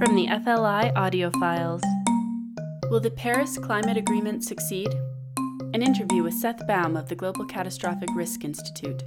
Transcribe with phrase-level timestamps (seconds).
[0.00, 1.82] From the FLI audio files
[2.90, 4.88] Will the Paris Climate Agreement succeed?
[5.74, 9.02] An interview with Seth Baum of the Global Catastrophic Risk Institute.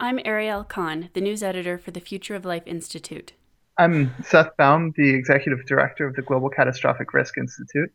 [0.00, 3.34] I'm Ariel Conn, the news editor for the Future of Life Institute.
[3.78, 7.92] I'm Seth Baum, the executive director of the Global Catastrophic Risk Institute.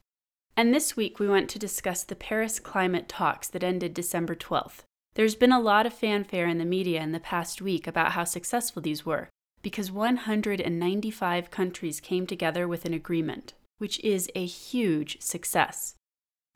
[0.56, 4.84] And this week we want to discuss the Paris climate talks that ended December 12th.
[5.16, 8.24] There's been a lot of fanfare in the media in the past week about how
[8.24, 9.28] successful these were,
[9.62, 15.96] because 195 countries came together with an agreement, which is a huge success.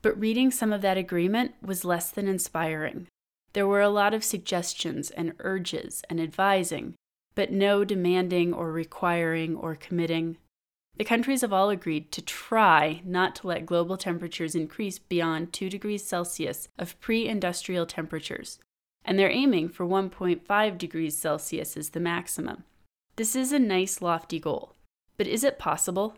[0.01, 3.07] But reading some of that agreement was less than inspiring.
[3.53, 6.95] There were a lot of suggestions and urges and advising,
[7.35, 10.37] but no demanding or requiring or committing.
[10.97, 15.69] The countries have all agreed to try not to let global temperatures increase beyond 2
[15.69, 18.59] degrees Celsius of pre industrial temperatures,
[19.03, 22.63] and they're aiming for 1.5 degrees Celsius as the maximum.
[23.17, 24.75] This is a nice, lofty goal,
[25.17, 26.15] but is it possible?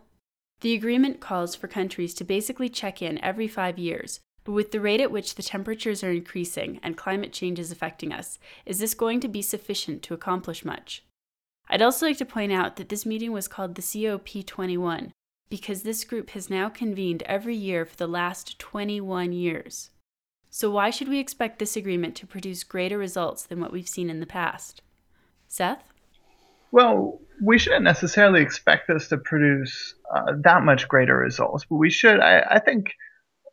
[0.62, 4.80] The agreement calls for countries to basically check in every five years, but with the
[4.80, 8.94] rate at which the temperatures are increasing and climate change is affecting us, is this
[8.94, 11.04] going to be sufficient to accomplish much?
[11.68, 15.12] I'd also like to point out that this meeting was called the COP21
[15.50, 19.90] because this group has now convened every year for the last 21 years.
[20.50, 24.10] So, why should we expect this agreement to produce greater results than what we've seen
[24.10, 24.82] in the past?
[25.48, 25.93] Seth?
[26.74, 31.92] Well, we shouldn't necessarily expect this to produce uh, that much greater results, but we
[31.92, 32.20] should.
[32.20, 32.88] I, I think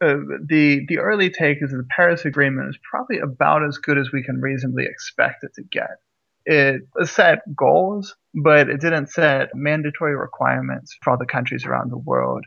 [0.00, 0.16] uh,
[0.48, 4.10] the the early take is that the Paris Agreement is probably about as good as
[4.10, 5.98] we can reasonably expect it to get.
[6.46, 11.98] It set goals, but it didn't set mandatory requirements for all the countries around the
[11.98, 12.46] world,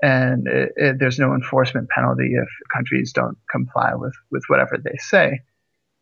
[0.00, 4.96] and it, it, there's no enforcement penalty if countries don't comply with with whatever they
[4.98, 5.40] say.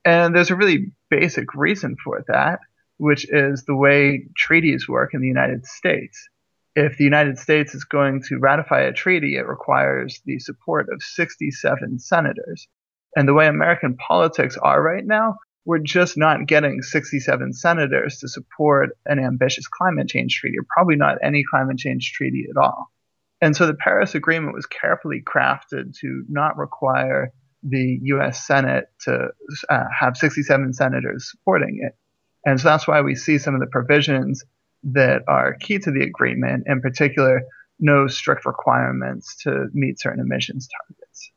[0.04, 2.58] And there's a really basic reason for that
[3.02, 6.28] which is the way treaties work in the United States.
[6.76, 11.02] If the United States is going to ratify a treaty, it requires the support of
[11.02, 12.68] 67 senators.
[13.16, 15.34] And the way American politics are right now,
[15.64, 20.94] we're just not getting 67 senators to support an ambitious climate change treaty, or probably
[20.94, 22.86] not any climate change treaty at all.
[23.40, 27.32] And so the Paris Agreement was carefully crafted to not require
[27.64, 29.30] the US Senate to
[29.68, 31.96] uh, have 67 senators supporting it.
[32.44, 34.44] And so that's why we see some of the provisions
[34.84, 37.42] that are key to the agreement, in particular,
[37.78, 41.30] no strict requirements to meet certain emissions targets.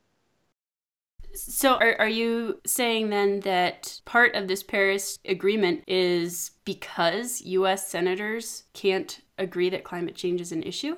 [1.34, 7.88] So, are, are you saying then that part of this Paris Agreement is because US
[7.88, 10.96] senators can't agree that climate change is an issue?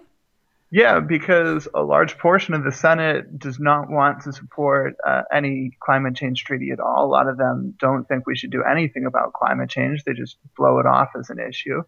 [0.70, 5.72] Yeah, because a large portion of the Senate does not want to support uh, any
[5.80, 7.06] climate change treaty at all.
[7.06, 10.04] A lot of them don't think we should do anything about climate change.
[10.04, 11.84] They just blow it off as an issue.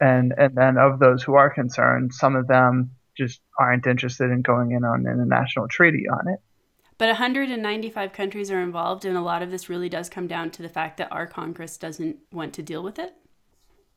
[0.00, 4.42] And and then of those who are concerned, some of them just aren't interested in
[4.42, 6.38] going in on an international treaty on it.
[6.98, 10.62] But 195 countries are involved, and a lot of this really does come down to
[10.62, 13.14] the fact that our Congress doesn't want to deal with it.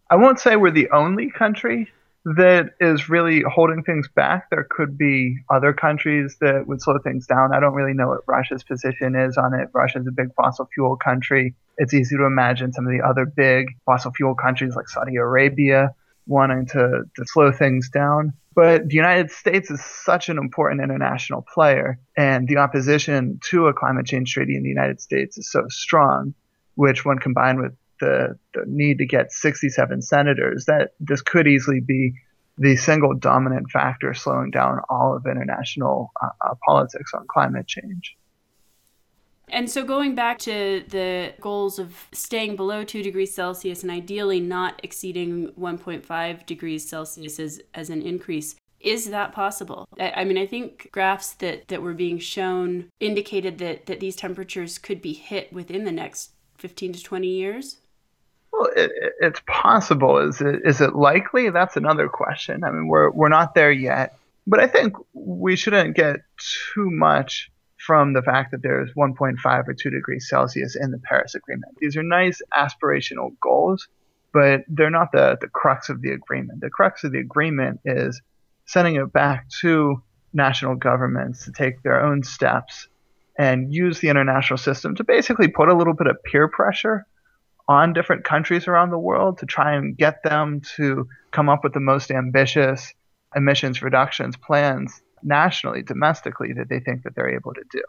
[0.09, 1.89] I won't say we're the only country
[2.23, 4.49] that is really holding things back.
[4.49, 7.53] There could be other countries that would slow things down.
[7.53, 9.69] I don't really know what Russia's position is on it.
[9.73, 11.55] Russia's a big fossil fuel country.
[11.77, 15.95] It's easy to imagine some of the other big fossil fuel countries like Saudi Arabia
[16.27, 18.33] wanting to, to slow things down.
[18.53, 23.73] But the United States is such an important international player, and the opposition to a
[23.73, 26.33] climate change treaty in the United States is so strong,
[26.75, 31.79] which, when combined with the, the need to get 67 senators, that this could easily
[31.79, 32.13] be
[32.57, 38.17] the single dominant factor slowing down all of international uh, uh, politics on climate change.
[39.49, 44.39] And so, going back to the goals of staying below 2 degrees Celsius and ideally
[44.39, 49.87] not exceeding 1.5 degrees Celsius as, as an increase, is that possible?
[49.99, 54.15] I, I, mean, I think graphs that, that were being shown indicated that, that these
[54.15, 57.77] temperatures could be hit within the next 15 to 20 years.
[58.51, 58.91] Well, it,
[59.21, 60.17] it's possible.
[60.17, 61.49] Is it is it likely?
[61.49, 62.63] That's another question.
[62.63, 66.17] I mean, we're we're not there yet, but I think we shouldn't get
[66.73, 71.33] too much from the fact that there's 1.5 or 2 degrees Celsius in the Paris
[71.33, 71.75] Agreement.
[71.79, 73.87] These are nice aspirational goals,
[74.33, 76.61] but they're not the the crux of the agreement.
[76.61, 78.21] The crux of the agreement is
[78.65, 80.01] sending it back to
[80.33, 82.87] national governments to take their own steps
[83.37, 87.05] and use the international system to basically put a little bit of peer pressure
[87.71, 91.73] on different countries around the world to try and get them to come up with
[91.73, 92.93] the most ambitious
[93.33, 97.83] emissions reductions plans nationally, domestically, that they think that they're able to do.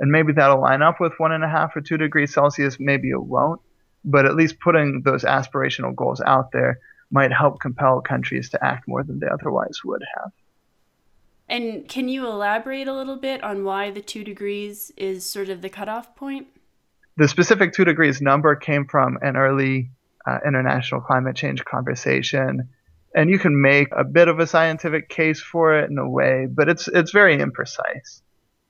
[0.00, 2.78] And maybe that'll line up with one and a half or two degrees Celsius.
[2.80, 3.60] Maybe it won't.
[4.04, 6.80] But at least putting those aspirational goals out there
[7.12, 10.32] might help compel countries to act more than they otherwise would have.
[11.48, 15.62] And can you elaborate a little bit on why the two degrees is sort of
[15.62, 16.48] the cutoff point?
[17.16, 19.90] The specific two degrees number came from an early
[20.26, 22.70] uh, international climate change conversation.
[23.14, 26.46] And you can make a bit of a scientific case for it in a way,
[26.50, 28.22] but it's it's very imprecise.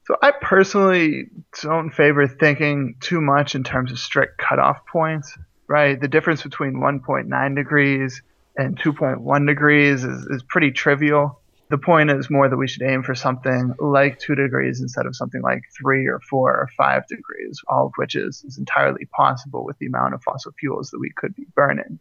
[0.06, 1.27] So I personally
[1.62, 6.00] don't favor thinking too much in terms of strict cutoff points, right?
[6.00, 8.21] The difference between 1.9 degrees
[8.56, 11.42] and 2.1 degrees is, is pretty trivial
[11.72, 15.16] the point is more that we should aim for something like two degrees instead of
[15.16, 19.64] something like three or four or five degrees, all of which is, is entirely possible
[19.64, 21.98] with the amount of fossil fuels that we could be burning.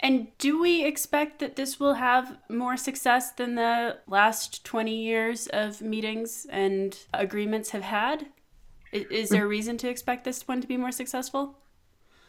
[0.00, 5.46] And do we expect that this will have more success than the last 20 years
[5.46, 8.26] of meetings and agreements have had?
[8.90, 11.56] Is there a reason to expect this one to be more successful?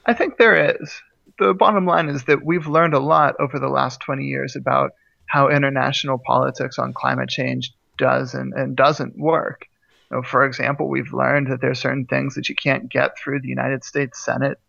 [0.06, 1.02] I think there is.
[1.40, 4.92] The bottom line is that we've learned a lot over the last 20 years about
[5.26, 9.68] how international politics on climate change does and, and doesn't work.
[10.12, 13.18] You know, for example, we've learned that there are certain things that you can't get
[13.18, 14.60] through the United States Senate.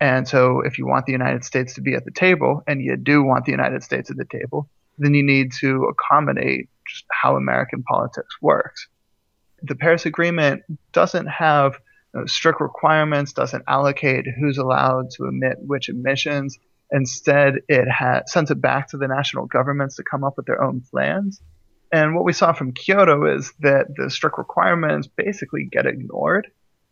[0.00, 2.96] And so, if you want the United States to be at the table, and you
[2.96, 4.68] do want the United States at the table,
[4.98, 8.88] then you need to accommodate just how American politics works.
[9.62, 10.62] The Paris Agreement
[10.92, 11.78] doesn't have
[12.12, 16.58] you know, strict requirements, doesn't allocate who's allowed to emit which emissions.
[16.90, 20.62] Instead, it ha- sends it back to the national governments to come up with their
[20.62, 21.40] own plans.
[21.92, 26.50] And what we saw from Kyoto is that the strict requirements basically get ignored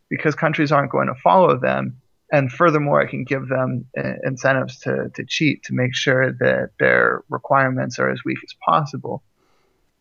[0.08, 2.00] because countries aren't going to follow them.
[2.30, 6.70] And furthermore, it can give them uh, incentives to, to cheat to make sure that
[6.78, 9.22] their requirements are as weak as possible.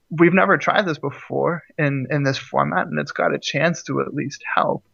[0.09, 4.01] We've never tried this before in, in this format, and it's got a chance to
[4.01, 4.85] at least help.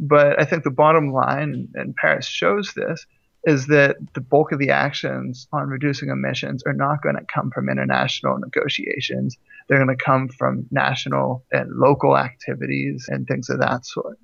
[0.00, 3.06] But I think the bottom line, and Paris shows this,
[3.44, 7.50] is that the bulk of the actions on reducing emissions are not going to come
[7.50, 9.36] from international negotiations.
[9.68, 14.18] They're going to come from national and local activities and things of that sort.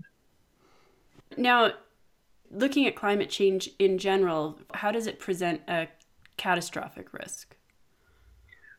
[1.36, 1.72] Now,
[2.50, 5.88] looking at climate change in general, how does it present a
[6.36, 7.56] catastrophic risk?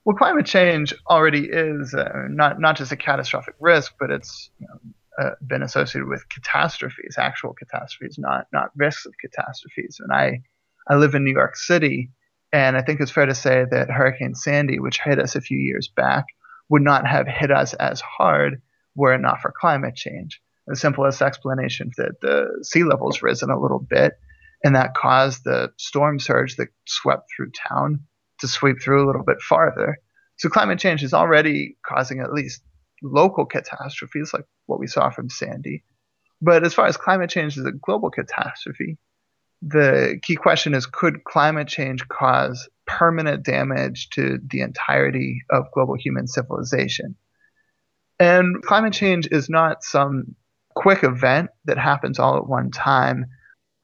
[0.05, 4.67] Well, climate change already is uh, not not just a catastrophic risk, but it's you
[4.67, 4.79] know,
[5.19, 9.99] uh, been associated with catastrophes, actual catastrophes, not not risks of catastrophes.
[9.99, 10.41] And I
[10.87, 12.11] I live in New York City,
[12.53, 15.57] and I think it's fair to say that Hurricane Sandy, which hit us a few
[15.57, 16.25] years back,
[16.69, 18.61] would not have hit us as hard
[18.95, 20.41] were it not for climate change.
[20.67, 24.13] The simplest explanation is that the sea level's risen a little bit,
[24.63, 28.01] and that caused the storm surge that swept through town
[28.39, 29.97] to sweep through a little bit farther.
[30.37, 32.61] So climate change is already causing at least
[33.01, 35.83] local catastrophes like what we saw from Sandy.
[36.41, 38.97] But as far as climate change is a global catastrophe,
[39.61, 45.95] the key question is could climate change cause permanent damage to the entirety of global
[45.95, 47.15] human civilization?
[48.19, 50.35] And climate change is not some
[50.75, 53.25] quick event that happens all at one time.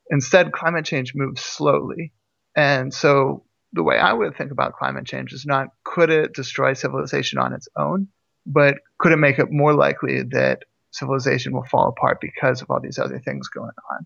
[0.10, 2.14] Instead, climate change moves slowly.
[2.56, 6.74] And so the way I would think about climate change is not could it destroy
[6.74, 8.08] civilization on its own,
[8.46, 12.80] but could it make it more likely that civilization will fall apart because of all
[12.80, 14.06] these other things going on?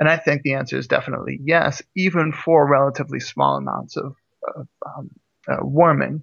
[0.00, 4.16] And I think the answer is definitely yes, even for relatively small amounts of,
[4.56, 5.10] of um,
[5.48, 6.22] uh, warming.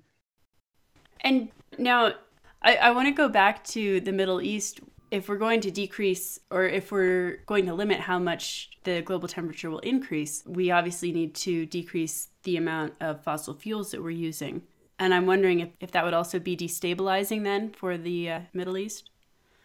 [1.21, 2.13] And now
[2.62, 4.81] I, I want to go back to the Middle East.
[5.09, 9.27] If we're going to decrease or if we're going to limit how much the global
[9.27, 14.09] temperature will increase, we obviously need to decrease the amount of fossil fuels that we're
[14.09, 14.63] using.
[15.01, 18.77] And I'm wondering if, if that would also be destabilizing then for the uh, Middle
[18.77, 19.10] East.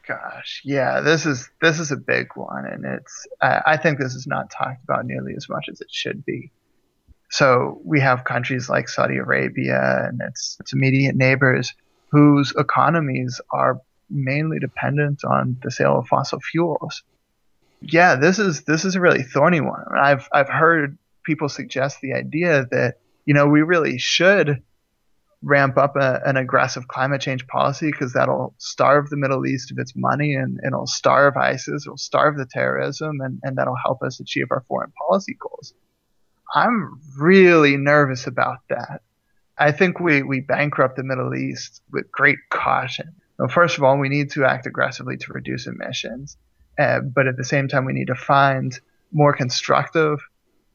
[0.09, 4.15] Gosh, yeah, this is this is a big one, and it's I, I think this
[4.15, 6.53] is not talked about nearly as much as it should be.
[7.29, 11.75] So we have countries like Saudi Arabia and its, its immediate neighbors
[12.11, 17.03] whose economies are mainly dependent on the sale of fossil fuels.
[17.83, 19.85] Yeah, this is this is a really thorny one.
[19.95, 24.63] I've I've heard people suggest the idea that you know we really should
[25.43, 29.79] ramp up a, an aggressive climate change policy because that'll starve the Middle East of
[29.79, 34.21] its money and, it'll starve ISIS, it'll starve the terrorism, and, and that'll help us
[34.21, 35.75] achieve our foreign policy goals.
[36.55, 39.03] I'm really nervous about that.
[39.59, 43.15] I think we, we bankrupt the Middle East with great caution.
[43.39, 46.37] Well, first of all, we need to act aggressively to reduce emissions,
[46.79, 48.79] uh, but at the same time, we need to find
[49.13, 50.21] more constructive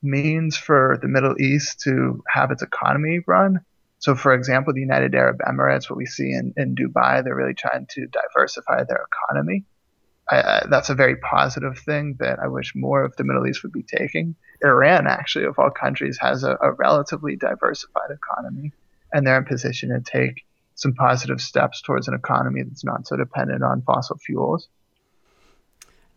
[0.04, 3.62] means for the Middle East to have its economy run
[4.02, 7.54] so, for example, the United Arab Emirates, what we see in, in Dubai, they're really
[7.54, 9.64] trying to diversify their economy.
[10.28, 13.62] I, I, that's a very positive thing that I wish more of the Middle East
[13.62, 14.36] would be taking.
[14.64, 18.72] Iran, actually, of all countries, has a, a relatively diversified economy,
[19.14, 23.16] and they're in position to take some positive steps towards an economy that's not so
[23.16, 24.68] dependent on fossil fuels.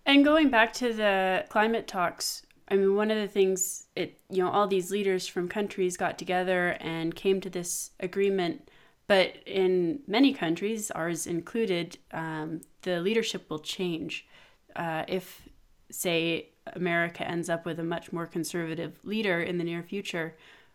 [0.07, 4.43] And going back to the climate talks, I mean, one of the things it you
[4.43, 8.69] know all these leaders from countries got together and came to this agreement,
[9.07, 14.27] but in many countries, ours included, um, the leadership will change.
[14.75, 15.49] Uh, if
[15.89, 20.35] say America ends up with a much more conservative leader in the near future,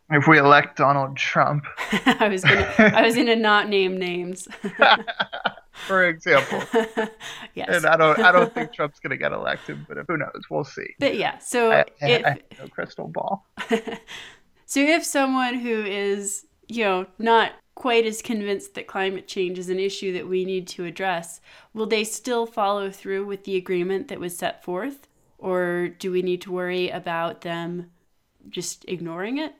[0.09, 1.65] if we elect Donald Trump,
[2.05, 4.47] I was gonna I was gonna not name names.
[5.87, 6.61] For example.
[7.55, 7.69] yes.
[7.69, 10.43] And I don't I don't think Trump's gonna get elected, but who knows?
[10.49, 10.95] We'll see.
[10.99, 13.45] But yeah, so I, if I no crystal ball.
[14.65, 19.69] so if someone who is, you know, not quite as convinced that climate change is
[19.69, 21.39] an issue that we need to address,
[21.73, 25.07] will they still follow through with the agreement that was set forth?
[25.37, 27.91] Or do we need to worry about them
[28.49, 29.53] just ignoring it?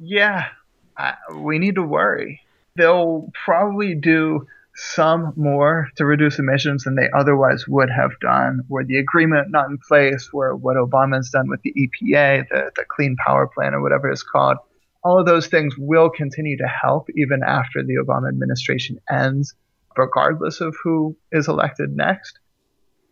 [0.00, 0.48] yeah,
[0.96, 2.40] I, we need to worry.
[2.76, 4.46] They'll probably do
[4.82, 9.68] some more to reduce emissions than they otherwise would have done were the agreement not
[9.68, 13.82] in place, where what Obama's done with the EPA, the, the Clean Power Plan, or
[13.82, 14.56] whatever it's called.
[15.04, 19.54] All of those things will continue to help even after the Obama administration ends,
[19.98, 22.38] regardless of who is elected next.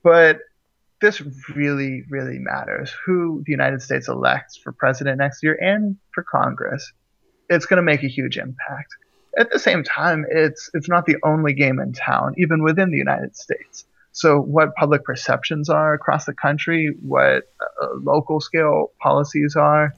[0.02, 0.38] But
[1.02, 1.22] this
[1.54, 6.92] really, really matters who the United States elects for president next year and for Congress.
[7.50, 8.96] It's going to make a huge impact.
[9.38, 12.98] At the same time, it's it's not the only game in town, even within the
[12.98, 13.84] United States.
[14.12, 19.94] So, what public perceptions are across the country, what uh, local scale policies are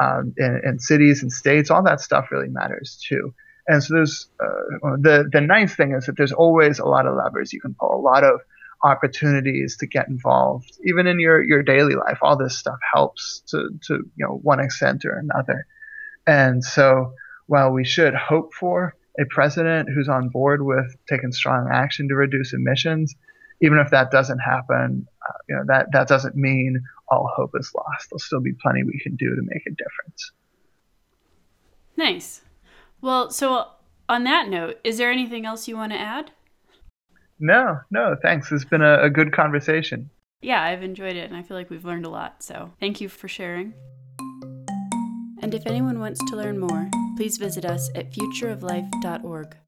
[0.00, 3.34] um, in, in, cities and states, all that stuff really matters too.
[3.66, 7.14] And so, there's uh, the the nice thing is that there's always a lot of
[7.14, 8.40] levers you can pull, a lot of
[8.82, 12.18] opportunities to get involved, even in your, your daily life.
[12.22, 15.66] All this stuff helps to, to you know one extent or another.
[16.26, 17.12] And so,
[17.48, 22.14] while we should hope for a president who's on board with taking strong action to
[22.14, 23.14] reduce emissions,
[23.60, 27.72] even if that doesn't happen, uh, you know that that doesn't mean all hope is
[27.74, 28.10] lost.
[28.10, 30.32] There'll still be plenty we can do to make a difference.
[31.96, 32.42] Nice.
[33.00, 33.66] Well, so
[34.08, 36.30] on that note, is there anything else you want to add?
[37.40, 38.52] No, no, thanks.
[38.52, 40.10] It's been a, a good conversation.
[40.40, 42.42] Yeah, I've enjoyed it and I feel like we've learned a lot.
[42.42, 43.74] So thank you for sharing.
[45.40, 49.58] And if anyone wants to learn more, please visit us at futureoflife.org.